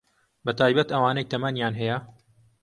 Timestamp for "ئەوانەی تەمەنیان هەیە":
0.91-1.97